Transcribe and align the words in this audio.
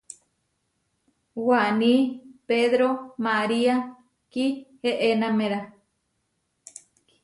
Waní 1.47 1.93
Pedró 2.49 2.89
María 3.25 3.75
kieʼenaméra. 4.31 5.59